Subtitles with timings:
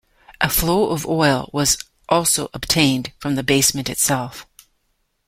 [0.39, 1.77] A flow of oil was
[2.09, 4.47] also obtained from the basement itself.